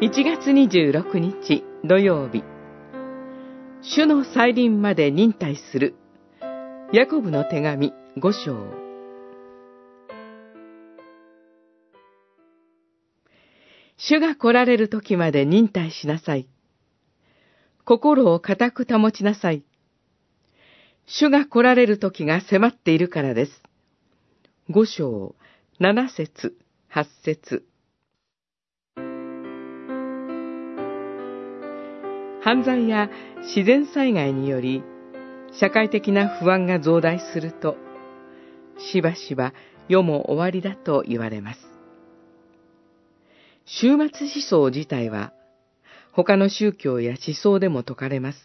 [0.00, 2.44] 1月26日土曜日
[3.82, 5.96] 主の再臨まで忍耐する
[6.92, 8.88] ヤコブの手紙5章
[13.96, 16.48] 主が来られる時まで忍耐しなさい。
[17.84, 19.64] 心を固く保ちなさい。
[21.06, 23.62] 主が来られる時が迫っているからです。
[24.70, 25.34] 五章、
[25.80, 26.56] 七節、
[26.86, 27.64] 八節。
[32.48, 33.10] 犯罪や
[33.42, 34.82] 自然災害により、
[35.60, 37.76] 社会的な不安が増大すると、
[38.78, 39.52] しばしば
[39.86, 41.60] 世も終わりだと言われます。
[43.66, 45.34] 終末思想自体は、
[46.12, 48.38] 他の宗教や思想でも説かれます。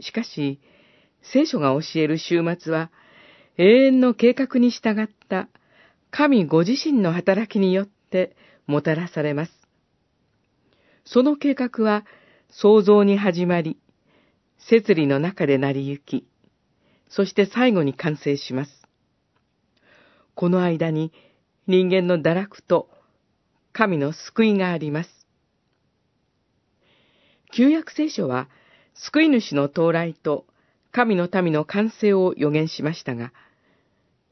[0.00, 0.58] しかし、
[1.22, 2.90] 聖書が教える終末は、
[3.58, 5.46] 永遠の計画に従った
[6.10, 8.34] 神ご自身の働きによって
[8.66, 9.52] もたらされます。
[11.04, 12.04] その計画は
[12.50, 13.78] 創造に始まり、
[14.58, 16.26] 摂理の中で成り行き、
[17.08, 18.70] そして最後に完成します。
[20.34, 21.12] この間に
[21.66, 22.88] 人間の堕落と
[23.72, 25.10] 神の救いがあります。
[27.52, 28.48] 旧約聖書は、
[28.94, 30.46] 救い主の到来と
[30.92, 33.32] 神の民の完成を予言しましたが、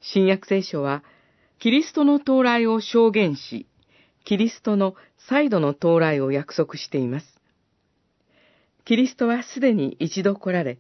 [0.01, 1.05] 新約聖書は、
[1.59, 3.67] キリストの到来を証言し、
[4.25, 4.95] キリストの
[5.29, 7.27] 再度の到来を約束しています。
[8.85, 10.79] キリストはすでに一度来られ、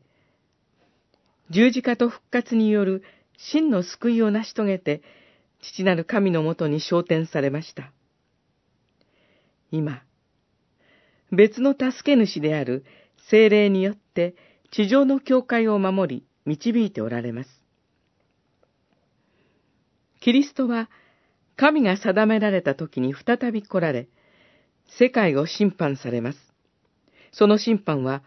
[1.50, 3.03] 十字架と復活による
[3.36, 5.03] 真の救いを成し遂げて、
[5.61, 7.92] 父なる神のもとに昇天されました。
[9.70, 10.03] 今、
[11.30, 12.84] 別の助け主である
[13.30, 14.34] 精霊によって
[14.70, 17.50] 地上の教会を守り、導いておられます。
[20.20, 20.91] キリストは
[21.56, 24.08] 神が定められた時に再び来られ、
[24.98, 26.52] 世界を審判されます。
[27.33, 28.23] その審判は、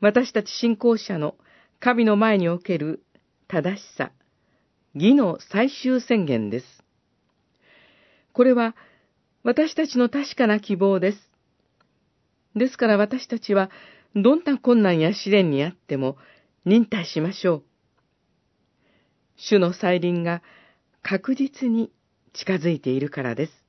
[0.00, 1.36] 私たち信仰者の
[1.80, 3.04] 神の前における
[3.46, 4.10] 正しさ、
[4.94, 6.66] 義の最終宣言です。
[8.32, 8.74] これは、
[9.44, 11.18] 私たちの確かな希望です。
[12.56, 13.70] ですから私たちは、
[14.14, 16.16] どんな困難や試練にあっても
[16.64, 17.64] 忍耐しましょう。
[19.36, 20.42] 主の再臨が
[21.02, 21.92] 確実に
[22.32, 23.67] 近づいているからです。